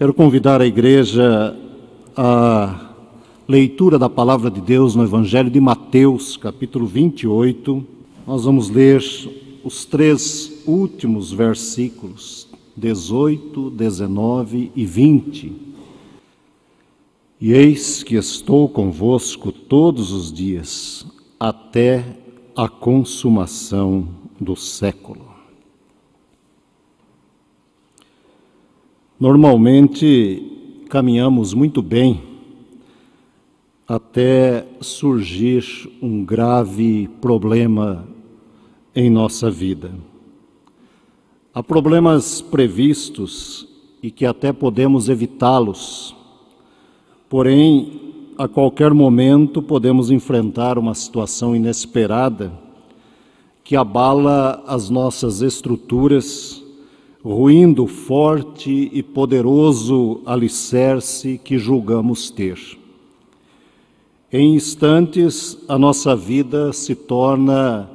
[0.00, 1.54] Quero convidar a igreja
[2.16, 2.90] à
[3.46, 7.86] leitura da palavra de Deus no Evangelho de Mateus, capítulo 28.
[8.26, 9.04] Nós vamos ler
[9.62, 15.52] os três últimos versículos, 18, 19 e 20.
[17.38, 21.04] E eis que estou convosco todos os dias,
[21.38, 22.16] até
[22.56, 24.08] a consumação
[24.40, 25.29] do século.
[29.20, 32.22] Normalmente caminhamos muito bem
[33.86, 35.62] até surgir
[36.00, 38.08] um grave problema
[38.96, 39.92] em nossa vida.
[41.52, 43.68] Há problemas previstos
[44.02, 46.16] e que até podemos evitá-los,
[47.28, 48.00] porém,
[48.38, 52.50] a qualquer momento podemos enfrentar uma situação inesperada
[53.62, 56.64] que abala as nossas estruturas
[57.22, 62.58] ruindo forte e poderoso alicerce que julgamos ter.
[64.32, 67.90] Em instantes, a nossa vida se torna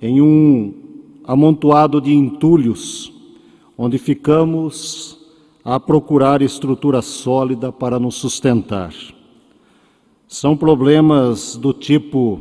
[0.00, 0.72] em um
[1.24, 3.12] amontoado de entulhos,
[3.76, 5.18] onde ficamos
[5.64, 8.94] a procurar estrutura sólida para nos sustentar.
[10.28, 12.40] São problemas do tipo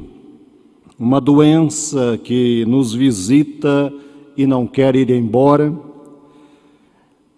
[0.97, 3.91] uma doença que nos visita
[4.37, 5.88] e não quer ir embora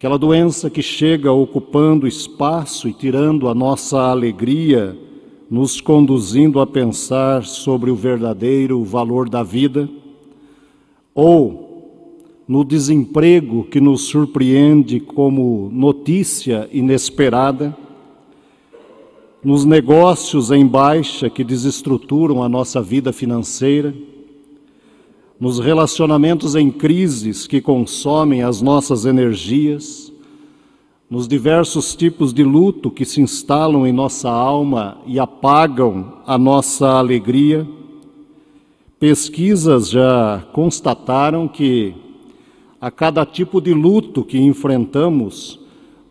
[0.01, 4.97] aquela doença que chega ocupando espaço e tirando a nossa alegria,
[5.47, 9.87] nos conduzindo a pensar sobre o verdadeiro valor da vida,
[11.13, 17.77] ou no desemprego que nos surpreende como notícia inesperada,
[19.43, 23.93] nos negócios em baixa que desestruturam a nossa vida financeira,
[25.41, 30.13] nos relacionamentos em crises que consomem as nossas energias,
[31.09, 36.89] nos diversos tipos de luto que se instalam em nossa alma e apagam a nossa
[36.89, 37.67] alegria.
[38.99, 41.95] Pesquisas já constataram que
[42.79, 45.59] a cada tipo de luto que enfrentamos,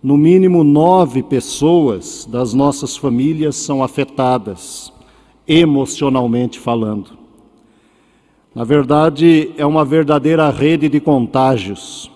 [0.03, 4.93] no mínimo nove pessoas das nossas famílias são afetadas,
[5.47, 7.20] emocionalmente falando.
[8.61, 12.11] Na verdade, é uma verdadeira rede de contágios.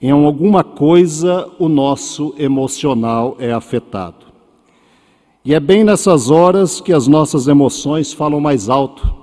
[0.00, 4.24] Em alguma coisa, o nosso emocional é afetado.
[5.44, 9.14] E é bem nessas horas que as nossas emoções falam mais alto.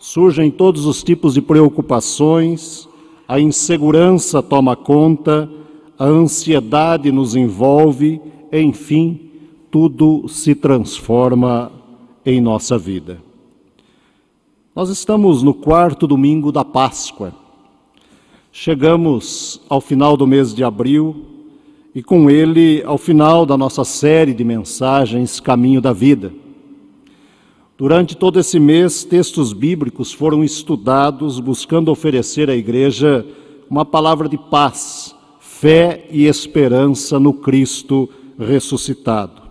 [0.00, 2.88] Surgem todos os tipos de preocupações,
[3.28, 5.48] a insegurança toma conta,
[5.96, 8.20] a ansiedade nos envolve,
[8.52, 9.30] enfim,
[9.70, 11.70] tudo se transforma
[12.26, 13.31] em nossa vida.
[14.74, 17.34] Nós estamos no quarto domingo da Páscoa.
[18.50, 21.26] Chegamos ao final do mês de abril
[21.94, 26.32] e com ele ao final da nossa série de mensagens Caminho da Vida.
[27.76, 33.26] Durante todo esse mês, textos bíblicos foram estudados buscando oferecer à igreja
[33.68, 38.08] uma palavra de paz, fé e esperança no Cristo
[38.38, 39.42] ressuscitado.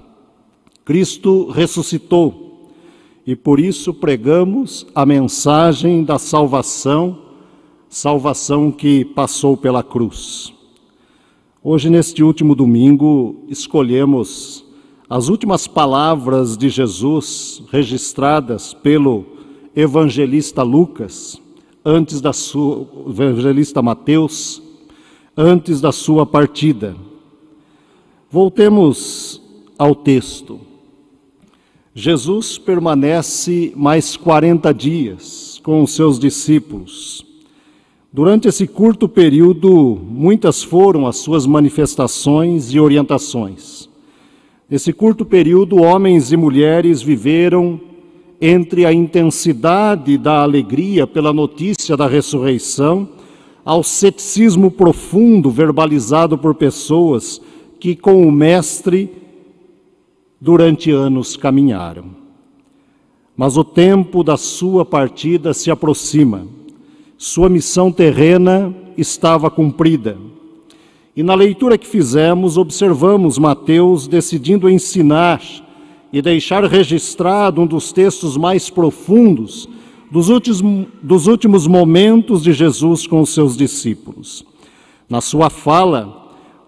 [0.83, 2.50] Cristo ressuscitou
[3.25, 7.19] e por isso pregamos a mensagem da salvação,
[7.87, 10.53] salvação que passou pela cruz.
[11.63, 14.65] Hoje, neste último domingo, escolhemos
[15.07, 19.25] as últimas palavras de Jesus registradas pelo
[19.75, 21.39] evangelista Lucas,
[21.85, 24.61] antes da sua evangelista Mateus,
[25.37, 26.95] antes da sua partida.
[28.29, 29.41] Voltemos
[29.77, 30.70] ao texto.
[31.93, 37.25] Jesus permanece mais 40 dias com os seus discípulos.
[38.13, 43.89] Durante esse curto período, muitas foram as suas manifestações e orientações.
[44.69, 47.77] Nesse curto período, homens e mulheres viveram
[48.39, 53.09] entre a intensidade da alegria pela notícia da ressurreição
[53.65, 57.41] ao ceticismo profundo verbalizado por pessoas
[57.81, 59.20] que, com o Mestre,
[60.41, 62.05] durante anos caminharam.
[63.37, 66.47] Mas o tempo da sua partida se aproxima.
[67.15, 70.17] Sua missão terrena estava cumprida.
[71.15, 75.41] E na leitura que fizemos, observamos Mateus decidindo ensinar
[76.11, 79.69] e deixar registrado um dos textos mais profundos
[80.09, 84.43] dos últimos, dos últimos momentos de Jesus com os seus discípulos.
[85.09, 86.20] Na sua fala,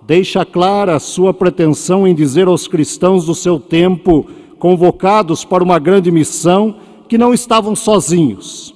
[0.05, 4.27] deixa clara a sua pretensão em dizer aos cristãos do seu tempo,
[4.59, 6.75] convocados para uma grande missão,
[7.07, 8.73] que não estavam sozinhos.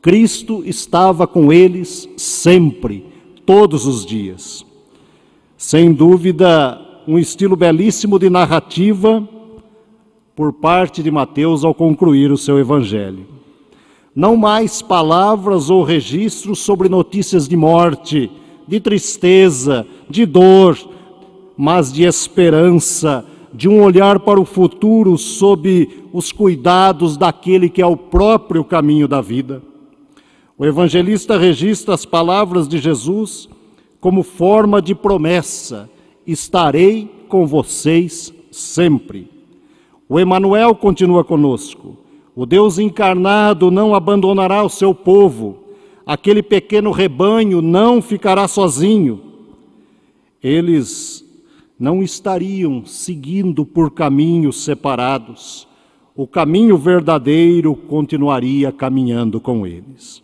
[0.00, 3.06] Cristo estava com eles sempre,
[3.46, 4.64] todos os dias.
[5.56, 9.26] Sem dúvida, um estilo belíssimo de narrativa
[10.36, 13.26] por parte de Mateus ao concluir o seu evangelho.
[14.14, 18.30] Não mais palavras ou registros sobre notícias de morte,
[18.66, 20.78] de tristeza, de dor,
[21.56, 27.86] mas de esperança, de um olhar para o futuro sob os cuidados daquele que é
[27.86, 29.62] o próprio caminho da vida.
[30.58, 33.48] O evangelista registra as palavras de Jesus
[34.00, 35.88] como forma de promessa:
[36.26, 39.28] estarei com vocês sempre.
[40.08, 41.96] O Emanuel continua conosco.
[42.36, 45.63] O Deus encarnado não abandonará o seu povo.
[46.06, 49.20] Aquele pequeno rebanho não ficará sozinho.
[50.42, 51.24] Eles
[51.78, 55.66] não estariam seguindo por caminhos separados.
[56.14, 60.22] O caminho verdadeiro continuaria caminhando com eles.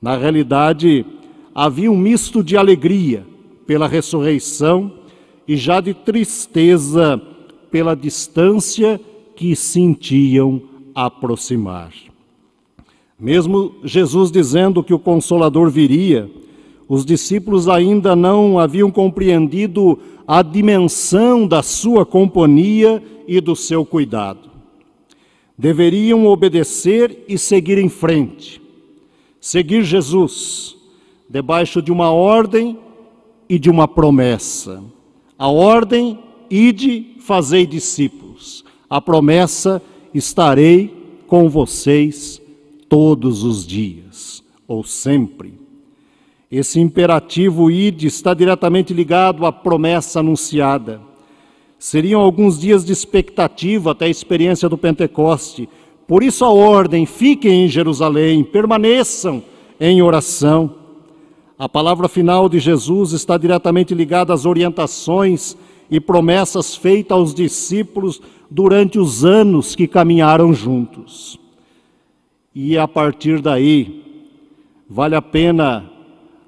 [0.00, 1.04] Na realidade,
[1.54, 3.26] havia um misto de alegria
[3.66, 4.92] pela ressurreição
[5.48, 7.20] e já de tristeza
[7.70, 9.00] pela distância
[9.34, 10.62] que sentiam
[10.94, 11.92] aproximar.
[13.18, 16.30] Mesmo Jesus dizendo que o Consolador viria,
[16.88, 24.50] os discípulos ainda não haviam compreendido a dimensão da sua companhia e do seu cuidado.
[25.58, 28.66] Deveriam obedecer e seguir em frente
[29.46, 30.76] seguir Jesus
[31.30, 32.76] debaixo de uma ordem
[33.48, 34.82] e de uma promessa.
[35.38, 36.18] A ordem,
[36.50, 38.64] ide, fazei discípulos.
[38.90, 39.80] A promessa,
[40.12, 40.92] estarei
[41.28, 42.42] com vocês
[42.88, 45.54] todos os dias, ou sempre.
[46.50, 51.00] Esse imperativo ide está diretamente ligado à promessa anunciada.
[51.78, 55.68] Seriam alguns dias de expectativa até a experiência do Pentecoste,
[56.06, 59.42] por isso a ordem: fiquem em Jerusalém, permaneçam
[59.80, 60.74] em oração.
[61.58, 65.56] A palavra final de Jesus está diretamente ligada às orientações
[65.90, 71.38] e promessas feitas aos discípulos durante os anos que caminharam juntos.
[72.58, 74.02] E a partir daí,
[74.88, 75.92] vale a pena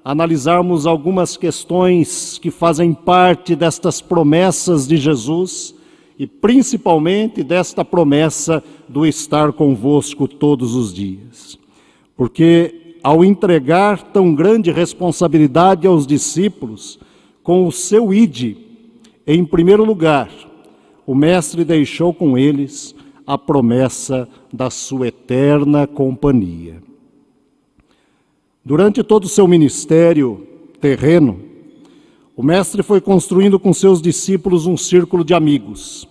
[0.03, 5.75] analisarmos algumas questões que fazem parte destas promessas de Jesus
[6.17, 11.59] e principalmente desta promessa do estar convosco todos os dias.
[12.17, 16.99] Porque ao entregar tão grande responsabilidade aos discípulos,
[17.43, 18.57] com o seu ide,
[19.27, 20.31] em primeiro lugar,
[21.05, 22.95] o Mestre deixou com eles
[23.29, 26.81] a promessa da sua eterna companhia.
[28.65, 30.47] Durante todo o seu ministério
[30.81, 31.39] terreno,
[32.35, 36.09] o Mestre foi construindo com seus discípulos um círculo de amigos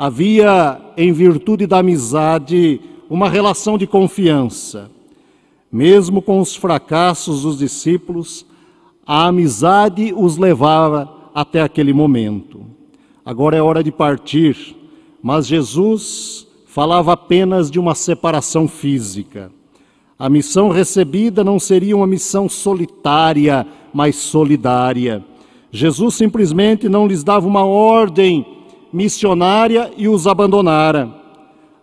[0.00, 2.80] Havia, em virtude da amizade,
[3.10, 4.88] uma relação de confiança.
[5.72, 8.46] Mesmo com os fracassos dos discípulos,
[9.04, 12.64] a amizade os levava até aquele momento.
[13.24, 14.77] Agora é hora de partir,
[15.28, 19.52] mas Jesus falava apenas de uma separação física.
[20.18, 25.22] A missão recebida não seria uma missão solitária, mas solidária.
[25.70, 28.46] Jesus simplesmente não lhes dava uma ordem
[28.90, 31.14] missionária e os abandonara.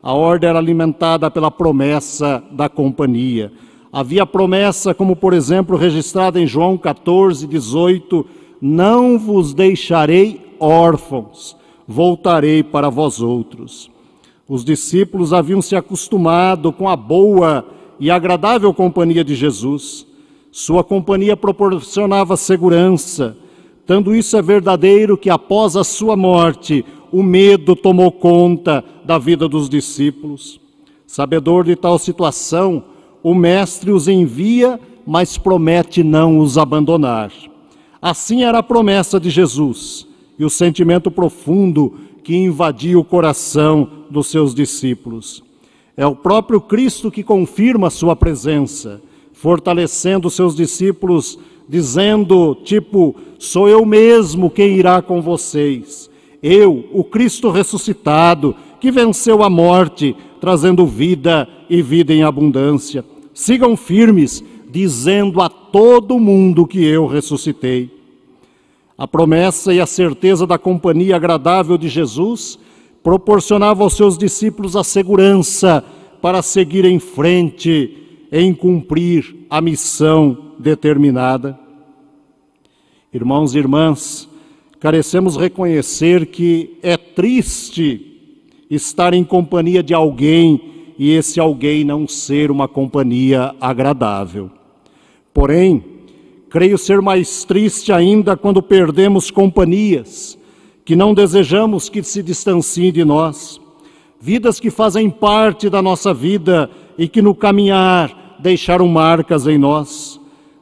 [0.01, 3.53] A ordem era alimentada pela promessa da companhia.
[3.93, 8.25] Havia promessa, como por exemplo registrada em João 14, 18:
[8.59, 11.55] Não vos deixarei órfãos,
[11.87, 13.89] voltarei para vós outros.
[14.47, 17.65] Os discípulos haviam se acostumado com a boa
[17.99, 20.05] e agradável companhia de Jesus.
[20.51, 23.35] Sua companhia proporcionava segurança,
[23.85, 29.47] tanto isso é verdadeiro que após a sua morte, o medo tomou conta da vida
[29.47, 30.59] dos discípulos.
[31.05, 32.83] Sabedor de tal situação,
[33.21, 37.31] o Mestre os envia, mas promete não os abandonar.
[38.01, 40.07] Assim era a promessa de Jesus
[40.37, 45.43] e o sentimento profundo que invadia o coração dos seus discípulos.
[45.95, 49.01] É o próprio Cristo que confirma a sua presença,
[49.33, 56.09] fortalecendo seus discípulos dizendo, tipo, sou eu mesmo quem irá com vocês.
[56.41, 63.03] Eu, o Cristo ressuscitado, que venceu a morte, trazendo vida e vida em abundância.
[63.33, 67.94] Sigam firmes, dizendo a todo mundo que eu ressuscitei.
[68.97, 72.57] A promessa e a certeza da companhia agradável de Jesus
[73.03, 75.83] proporcionava aos seus discípulos a segurança
[76.21, 77.97] para seguir em frente
[78.31, 81.59] em cumprir a missão determinada.
[83.13, 84.29] Irmãos e irmãs,
[84.79, 88.13] carecemos reconhecer que é triste
[88.69, 94.49] estar em companhia de alguém e esse alguém não ser uma companhia agradável.
[95.33, 95.83] Porém,
[96.55, 100.39] creio ser mais triste ainda quando perdemos companhias
[100.85, 103.59] que não desejamos que se distanciem de nós,
[104.21, 110.17] vidas que fazem parte da nossa vida e que no caminhar deixaram marcas em nós,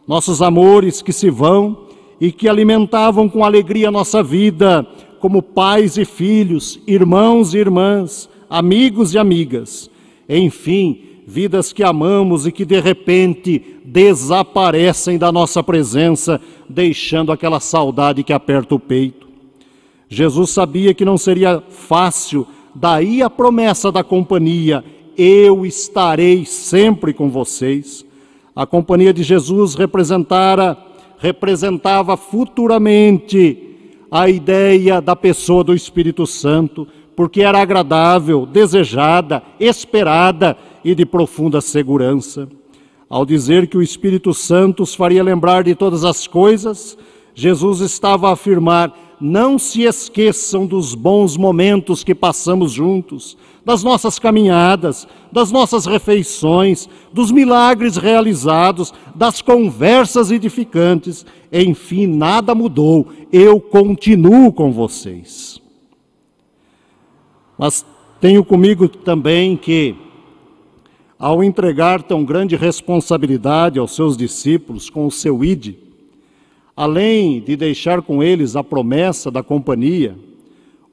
[0.08, 1.86] nossos amores que se vão
[2.20, 4.84] e que alimentavam com alegria nossa vida,
[5.20, 9.92] como pais e filhos, irmãos e irmãs, amigos e amigas,
[10.28, 16.40] enfim, vidas que amamos e que de repente desaparecem da nossa presença,
[16.70, 19.28] deixando aquela saudade que aperta o peito.
[20.10, 24.84] Jesus sabia que não seria fácil, daí a promessa da companhia:
[25.18, 28.06] eu estarei sempre com vocês.
[28.56, 30.78] A companhia de Jesus representara,
[31.18, 33.70] representava futuramente
[34.12, 41.62] a ideia da pessoa do Espírito Santo, porque era agradável, desejada, esperada e de profunda
[41.62, 42.48] segurança.
[43.10, 46.98] Ao dizer que o Espírito Santo os faria lembrar de todas as coisas,
[47.36, 54.20] Jesus estava a afirmar: não se esqueçam dos bons momentos que passamos juntos, das nossas
[54.20, 61.26] caminhadas, das nossas refeições, dos milagres realizados, das conversas edificantes.
[61.52, 65.63] Enfim, nada mudou, eu continuo com vocês.
[67.58, 67.86] Mas
[68.20, 69.96] tenho comigo também que,
[71.18, 75.76] ao entregar tão grande responsabilidade aos seus discípulos com o seu ID,
[76.76, 80.16] além de deixar com eles a promessa da companhia,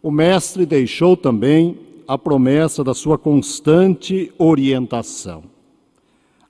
[0.03, 5.45] o Mestre deixou também a promessa da sua constante orientação.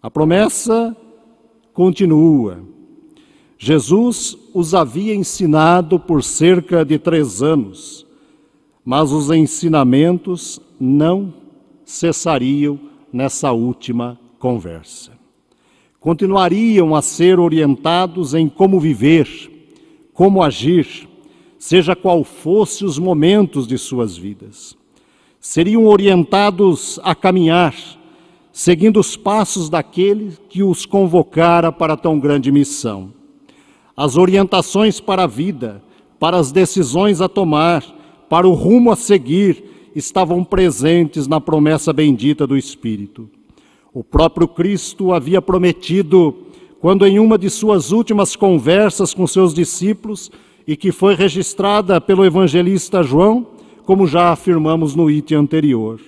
[0.02, 0.96] A promessa
[1.74, 2.60] continua.
[3.58, 8.06] Jesus os havia ensinado por cerca de três anos,
[8.84, 11.32] mas os ensinamentos não
[11.84, 12.78] cessariam
[13.12, 15.12] nessa última conversa.
[15.98, 19.28] Continuariam a ser orientados em como viver,
[20.14, 21.08] como agir,
[21.58, 24.78] seja qual fosse os momentos de suas vidas
[25.40, 27.74] seriam orientados a caminhar,
[28.52, 33.12] seguindo os passos daquele que os convocara para tão grande missão.
[33.96, 35.82] As orientações para a vida,
[36.18, 37.82] para as decisões a tomar,
[38.30, 43.28] para o rumo a seguir, estavam presentes na promessa bendita do Espírito.
[43.92, 46.36] O próprio Cristo havia prometido,
[46.80, 50.30] quando em uma de suas últimas conversas com seus discípulos,
[50.64, 53.48] e que foi registrada pelo evangelista João,
[53.84, 56.00] como já afirmamos no item anterior.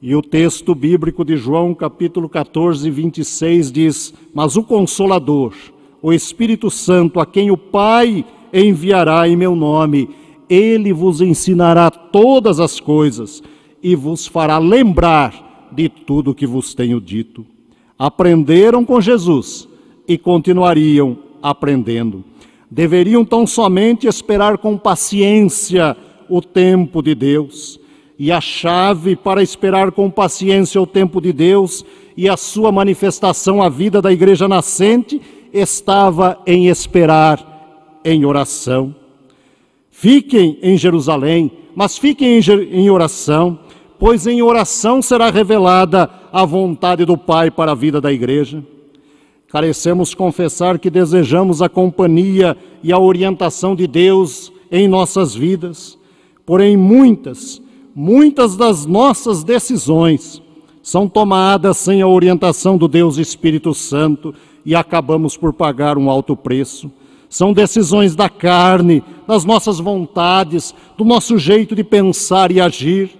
[0.00, 5.52] E o texto bíblico de João, capítulo 14, 26 diz: Mas o Consolador,
[6.00, 10.08] o Espírito Santo, a quem o Pai enviará em meu nome,
[10.48, 13.42] ele vos ensinará todas as coisas
[13.82, 17.44] e vos fará lembrar de tudo que vos tenho dito.
[17.98, 19.68] Aprenderam com Jesus
[20.06, 22.24] e continuariam aprendendo.
[22.70, 25.96] Deveriam tão somente esperar com paciência
[26.28, 27.78] o tempo de Deus.
[28.18, 31.84] E a chave para esperar com paciência o tempo de Deus
[32.16, 35.20] e a sua manifestação à vida da igreja nascente
[35.52, 38.94] estava em esperar em oração.
[39.96, 42.40] Fiquem em Jerusalém, mas fiquem
[42.72, 43.60] em oração,
[43.96, 48.62] pois em oração será revelada a vontade do Pai para a vida da igreja.
[49.48, 55.96] Carecemos confessar que desejamos a companhia e a orientação de Deus em nossas vidas.
[56.44, 57.62] Porém, muitas,
[57.94, 60.42] muitas das nossas decisões
[60.82, 64.34] são tomadas sem a orientação do Deus Espírito Santo
[64.66, 66.90] e acabamos por pagar um alto preço.
[67.34, 73.10] São decisões da carne, das nossas vontades, do nosso jeito de pensar e agir.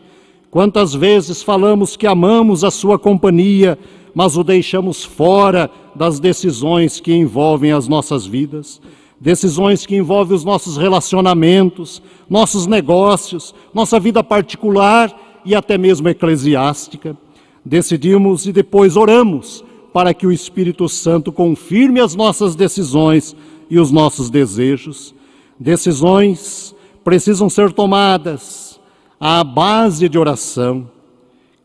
[0.53, 3.77] Quantas vezes falamos que amamos a Sua companhia,
[4.15, 8.81] mas o deixamos fora das decisões que envolvem as nossas vidas
[9.21, 17.17] decisões que envolvem os nossos relacionamentos, nossos negócios, nossa vida particular e até mesmo eclesiástica.
[17.65, 23.35] Decidimos e depois oramos para que o Espírito Santo confirme as nossas decisões
[23.71, 25.15] e os nossos desejos.
[25.59, 28.81] Decisões precisam ser tomadas
[29.19, 30.91] à base de oração.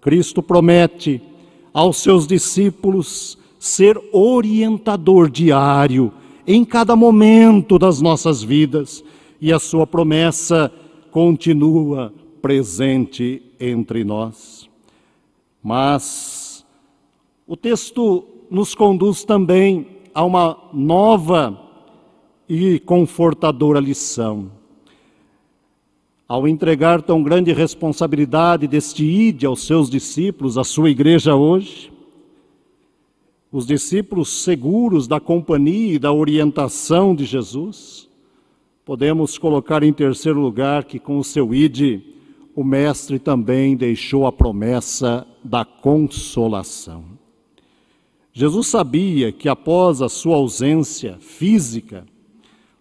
[0.02, 1.22] Cristo promete
[1.74, 6.14] aos seus discípulos ser orientador diário
[6.48, 9.04] em cada momento das nossas vidas
[9.40, 10.72] e a Sua promessa
[11.12, 14.70] continua presente entre nós.
[15.62, 16.66] Mas
[17.46, 21.69] o texto nos conduz também a uma nova
[22.50, 24.52] e confortadora lição.
[26.28, 31.92] Ao entregar tão grande responsabilidade deste ide aos seus discípulos, à sua igreja hoje,
[33.52, 38.08] os discípulos seguros da companhia e da orientação de Jesus,
[38.86, 42.04] podemos colocar em terceiro lugar que com o seu ide,
[42.56, 47.06] o Mestre também deixou a promessa da consolação.
[48.34, 52.06] Jesus sabia que após a sua ausência física,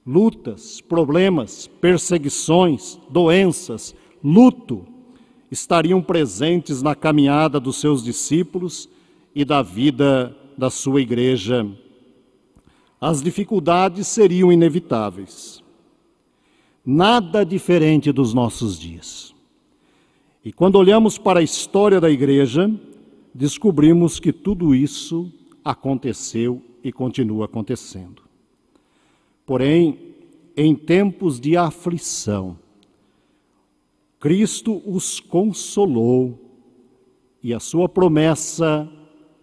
[0.09, 4.87] lutas, problemas, perseguições, doenças, luto
[5.50, 8.88] estariam presentes na caminhada dos seus discípulos
[9.35, 11.71] e da vida da sua igreja.
[12.99, 15.62] As dificuldades seriam inevitáveis.
[16.85, 19.35] Nada diferente dos nossos dias.
[20.43, 22.71] E quando olhamos para a história da igreja,
[23.35, 25.31] descobrimos que tudo isso
[25.62, 28.27] aconteceu e continua acontecendo.
[29.49, 29.99] Porém,
[30.55, 32.59] em tempos de aflição,
[34.21, 36.38] Cristo os consolou
[37.43, 38.87] e a sua promessa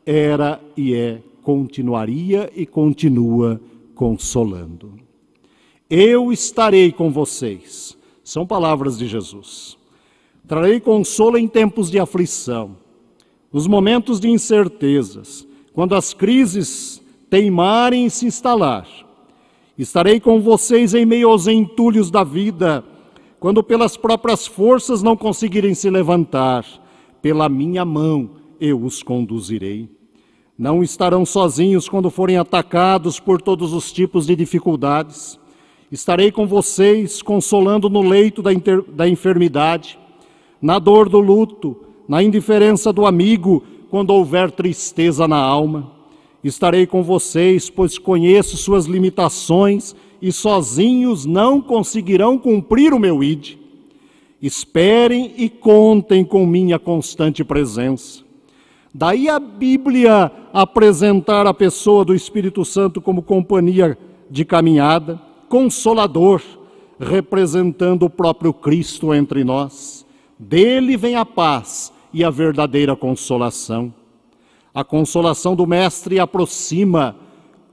[0.05, 3.59] era e é, continuaria e continua
[3.95, 4.93] consolando.
[5.89, 9.75] Eu estarei com vocês, são palavras de Jesus.
[10.47, 12.77] Trarei consolo em tempos de aflição,
[13.51, 19.04] nos momentos de incertezas, quando as crises teimarem em se instalar.
[19.77, 22.83] Estarei com vocês em meio aos entulhos da vida,
[23.39, 26.65] quando pelas próprias forças não conseguirem se levantar,
[27.21, 29.89] pela minha mão eu os conduzirei.
[30.57, 35.37] Não estarão sozinhos quando forem atacados por todos os tipos de dificuldades.
[35.91, 38.51] Estarei com vocês, consolando no leito da,
[38.93, 39.99] da enfermidade
[40.61, 41.77] na dor do luto,
[42.07, 45.91] na indiferença do amigo, quando houver tristeza na alma.
[46.45, 53.57] Estarei com vocês, pois conheço suas limitações e sozinhos não conseguirão cumprir o meu ide.
[54.39, 58.23] Esperem e contem com minha constante presença.
[58.93, 63.97] Daí a Bíblia apresentar a pessoa do Espírito Santo como companhia
[64.29, 66.43] de caminhada, consolador,
[66.99, 70.05] representando o próprio Cristo entre nós.
[70.37, 73.91] Dele vem a paz e a verdadeira consolação.
[74.75, 77.15] A consolação do Mestre aproxima,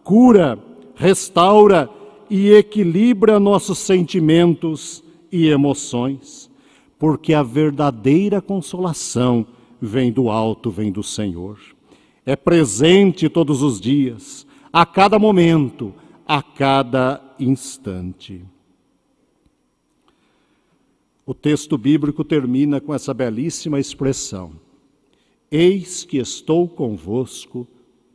[0.05, 0.57] cura,
[0.95, 1.91] restaura
[2.31, 6.49] e equilibra nossos sentimentos e emoções,
[7.01, 9.45] porque a verdadeira consolação
[9.81, 11.59] vem do alto, vem do Senhor.
[12.25, 15.93] É presente todos os dias, a cada momento,
[16.25, 18.45] a cada instante.
[21.27, 24.53] O texto bíblico termina com essa belíssima expressão:
[25.55, 27.69] Eis que estou convosco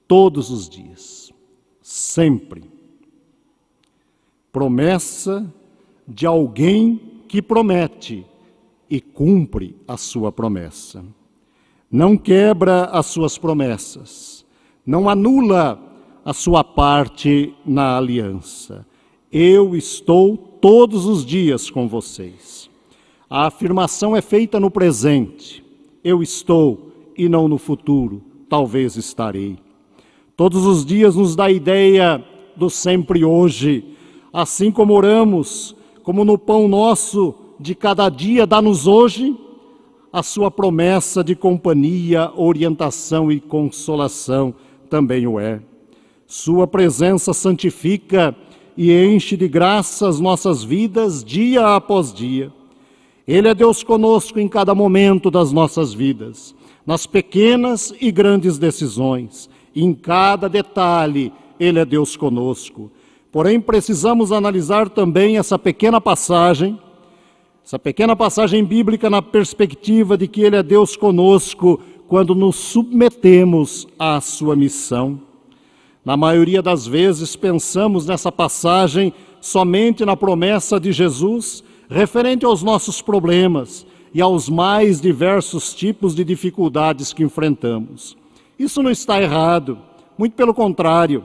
[0.07, 1.31] todos os dias,
[1.83, 2.63] sempre.
[4.51, 5.53] Promessa
[6.07, 8.25] de alguém que promete
[8.89, 11.05] e cumpre a sua promessa.
[11.91, 14.43] Não quebra as suas promessas,
[14.83, 15.79] não anula
[16.25, 18.83] a sua parte na aliança.
[19.31, 22.67] Eu estou todos os dias com vocês.
[23.29, 25.63] A afirmação é feita no presente.
[26.03, 26.86] Eu estou
[27.17, 28.21] e não no futuro.
[28.49, 29.57] Talvez estarei.
[30.35, 32.23] Todos os dias nos dá a ideia
[32.55, 33.83] do sempre hoje.
[34.31, 39.35] Assim como oramos, como no pão nosso de cada dia dá-nos hoje,
[40.11, 44.53] a sua promessa de companhia, orientação e consolação
[44.89, 45.59] também o é.
[46.25, 48.35] Sua presença santifica
[48.75, 52.51] e enche de graça as nossas vidas dia após dia.
[53.27, 56.55] Ele é Deus conosco em cada momento das nossas vidas,
[56.87, 62.89] nas pequenas e grandes decisões, em cada detalhe, Ele é Deus conosco.
[63.29, 66.79] Porém, precisamos analisar também essa pequena passagem,
[67.63, 73.85] essa pequena passagem bíblica na perspectiva de que Ele é Deus conosco quando nos submetemos
[73.99, 75.19] à Sua missão.
[76.05, 83.01] Na maioria das vezes, pensamos nessa passagem somente na promessa de Jesus referente aos nossos
[83.01, 88.17] problemas e aos mais diversos tipos de dificuldades que enfrentamos.
[88.57, 89.77] Isso não está errado,
[90.17, 91.23] muito pelo contrário.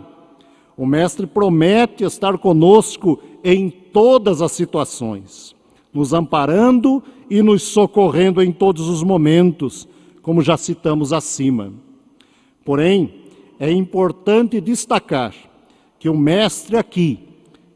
[0.77, 5.55] O Mestre promete estar conosco em todas as situações,
[5.93, 9.89] nos amparando e nos socorrendo em todos os momentos,
[10.23, 11.73] como já citamos acima.
[12.65, 13.15] Porém,
[13.59, 15.35] é importante destacar
[15.99, 17.21] que o Mestre aqui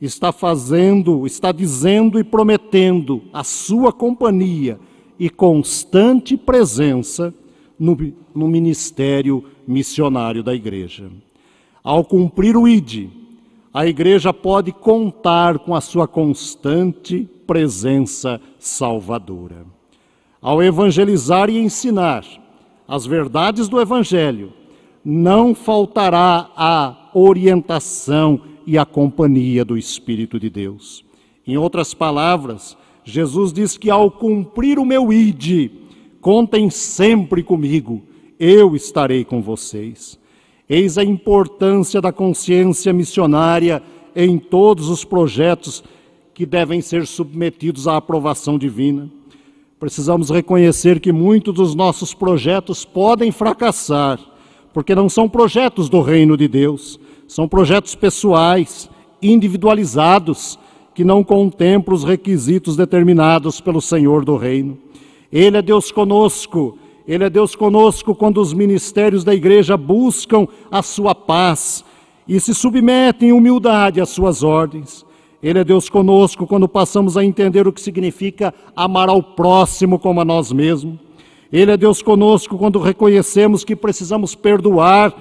[0.00, 4.78] está fazendo, está dizendo e prometendo a sua companhia
[5.18, 7.32] e constante presença
[7.78, 7.96] no,
[8.34, 11.10] no ministério missionário da igreja.
[11.82, 13.08] Ao cumprir o ID,
[13.72, 19.66] a igreja pode contar com a sua constante presença salvadora.
[20.40, 22.24] Ao evangelizar e ensinar
[22.88, 24.52] as verdades do evangelho,
[25.04, 31.04] não faltará a orientação e a companhia do Espírito de Deus.
[31.46, 32.76] Em outras palavras,
[33.08, 35.70] Jesus diz que ao cumprir o meu ide,
[36.20, 38.02] contem sempre comigo,
[38.36, 40.18] eu estarei com vocês.
[40.68, 43.80] Eis a importância da consciência missionária
[44.14, 45.84] em todos os projetos
[46.34, 49.08] que devem ser submetidos à aprovação divina.
[49.78, 54.18] Precisamos reconhecer que muitos dos nossos projetos podem fracassar,
[54.74, 58.90] porque não são projetos do reino de Deus, são projetos pessoais,
[59.22, 60.58] individualizados,
[60.96, 64.78] que não contemplam os requisitos determinados pelo Senhor do reino.
[65.30, 70.82] Ele é Deus conosco, ele é Deus conosco quando os ministérios da igreja buscam a
[70.82, 71.84] sua paz
[72.26, 75.04] e se submetem em humildade às suas ordens.
[75.42, 80.22] Ele é Deus conosco quando passamos a entender o que significa amar ao próximo como
[80.22, 80.98] a nós mesmos.
[81.52, 85.14] Ele é Deus conosco quando reconhecemos que precisamos perdoar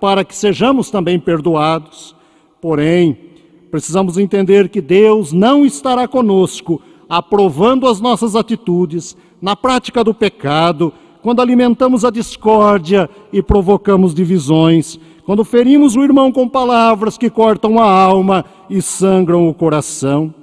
[0.00, 2.16] para que sejamos também perdoados.
[2.60, 3.29] Porém,
[3.70, 10.92] precisamos entender que Deus não estará conosco aprovando as nossas atitudes na prática do pecado,
[11.22, 17.78] quando alimentamos a discórdia e provocamos divisões, quando ferimos o irmão com palavras que cortam
[17.78, 20.34] a alma e sangram o coração.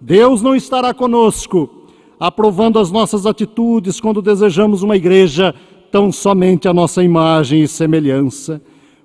[0.00, 1.70] Deus não estará conosco,
[2.18, 5.54] aprovando as nossas atitudes quando desejamos uma igreja
[5.90, 8.60] tão somente a nossa imagem e semelhança,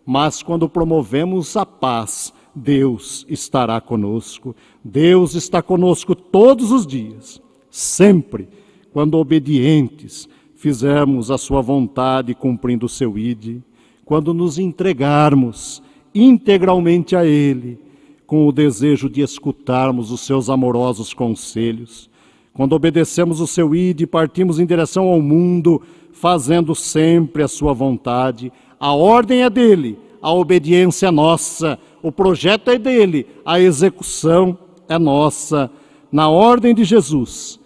[0.06, 4.56] mas quando promovemos a paz, Deus estará conosco.
[4.84, 8.48] Deus está conosco todos os dias, sempre,
[8.92, 13.64] quando obedientes fizermos a sua vontade cumprindo o seu ide
[14.12, 15.82] quando nos entregarmos
[16.14, 17.80] integralmente a Ele,
[18.28, 22.10] com o desejo de escutarmos os seus amorosos conselhos,
[22.54, 27.72] quando obedecemos o seu id e partimos em direção ao mundo, fazendo sempre a sua
[27.72, 34.57] vontade, a ordem é dele, a obediência é nossa, o projeto é dele, a execução
[34.88, 35.71] é nossa.
[36.12, 37.60] Na ordem de Jesus,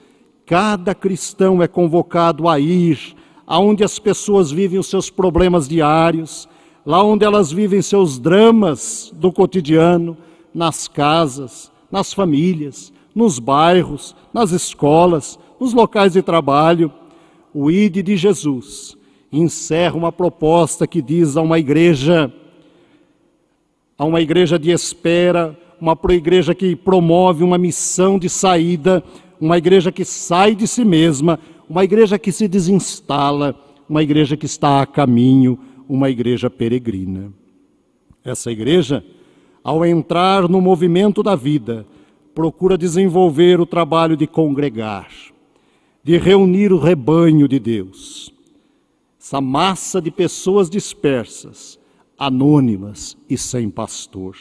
[0.46, 3.16] cada cristão é convocado a ir
[3.48, 6.48] aonde as pessoas vivem os seus problemas diários,
[6.86, 10.18] lá onde elas vivem seus dramas do cotidiano,
[10.54, 16.92] nas casas, nas famílias, nos bairros, nas escolas, nos locais de trabalho.
[17.54, 18.98] O ID de Jesus
[19.32, 22.32] encerra uma proposta que diz a uma igreja,
[23.98, 29.04] a uma igreja de espera, uma igreja que promove uma missão de saída,
[29.40, 33.56] uma igreja que sai de si mesma, uma igreja que se desinstala,
[33.88, 37.32] uma igreja que está a caminho, uma igreja peregrina.
[38.24, 39.04] Essa igreja,
[39.64, 41.86] ao entrar no movimento da vida,
[42.34, 45.10] procura desenvolver o trabalho de congregar,
[46.04, 48.34] de reunir o rebanho de Deus.
[49.20, 51.80] Essa massa de pessoas dispersas,
[52.18, 54.38] anônimas e sem pastor.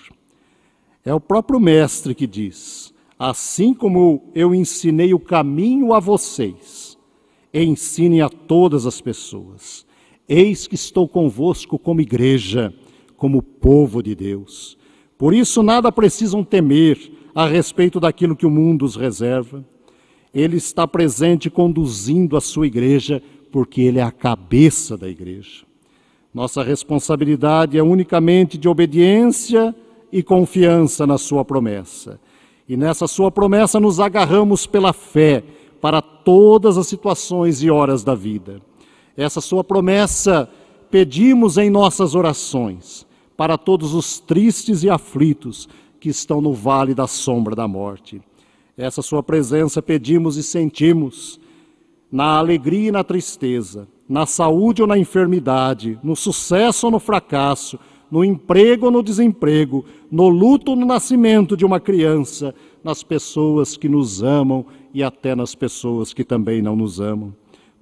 [1.05, 6.99] É o próprio Mestre que diz: Assim como eu ensinei o caminho a vocês,
[7.53, 9.87] ensine a todas as pessoas.
[10.29, 12.75] Eis que estou convosco como igreja,
[13.17, 14.77] como povo de Deus.
[15.19, 19.65] Por isso, nada precisam temer a respeito daquilo que o mundo os reserva.
[20.33, 25.64] Ele está presente conduzindo a sua igreja, porque ele é a cabeça da igreja.
[26.35, 29.73] Nossa responsabilidade é unicamente de obediência
[30.11, 32.21] e confiança na sua promessa.
[32.69, 35.45] E nessa sua promessa nos agarramos pela fé
[35.81, 38.61] para todas as situações e horas da vida.
[39.17, 40.51] Essa sua promessa
[40.91, 45.69] pedimos em nossas orações para todos os tristes e aflitos
[46.01, 48.21] que estão no vale da sombra da morte.
[48.77, 51.39] Essa sua presença pedimos e sentimos
[52.11, 57.79] na alegria e na tristeza, na saúde ou na enfermidade, no sucesso ou no fracasso,
[58.11, 63.77] no emprego ou no desemprego, no luto ou no nascimento de uma criança, nas pessoas
[63.77, 67.35] que nos amam e até nas pessoas que também não nos amam.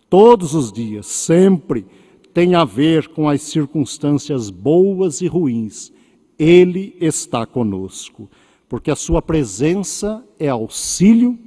[0.08, 1.84] Todos os dias, sempre,
[2.32, 5.92] tem a ver com as circunstâncias boas e ruins.
[6.38, 8.30] Ele está conosco,
[8.68, 11.38] porque a sua presença é auxílio,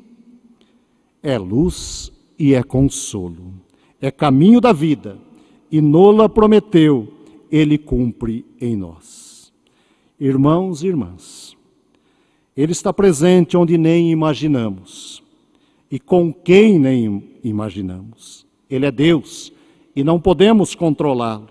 [1.24, 3.54] é luz e é consolo.
[4.02, 5.18] É caminho da vida,
[5.72, 7.08] e Nola prometeu,
[7.52, 9.54] ele cumpre em nós.
[10.20, 11.58] Irmãos e irmãs,
[12.56, 15.22] ele está presente onde nem imaginamos
[15.92, 18.46] e com quem nem imaginamos.
[18.70, 19.52] Ele é Deus
[19.96, 21.50] e não podemos controlá-lo.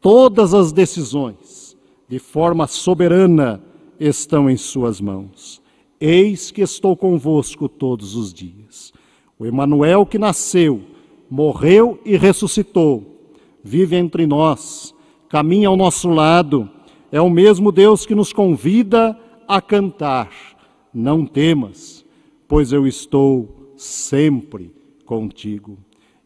[0.00, 1.76] Todas as decisões,
[2.08, 3.62] de forma soberana,
[3.98, 5.60] estão em Suas mãos.
[6.00, 8.92] Eis que estou convosco todos os dias.
[9.38, 10.82] O Emanuel que nasceu,
[11.30, 13.18] morreu e ressuscitou,
[13.62, 14.94] vive entre nós,
[15.28, 16.68] caminha ao nosso lado,
[17.12, 20.30] é o mesmo Deus que nos convida a cantar:
[20.92, 22.04] Não temas,
[22.46, 24.72] pois eu estou sempre
[25.04, 25.78] contigo.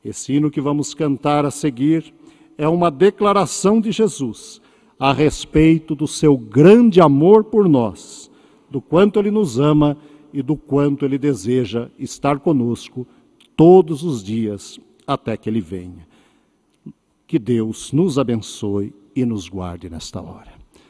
[0.04, 2.12] Esse hino que vamos cantar a seguir
[2.58, 4.60] é uma declaração de Jesus
[4.98, 8.30] a respeito do seu grande amor por nós,
[8.70, 9.96] do quanto ele nos ama
[10.32, 13.06] e do quanto ele deseja estar conosco
[13.56, 16.06] todos os dias até que ele venha.
[17.26, 20.51] Que Deus nos abençoe e nos guarde nesta hora.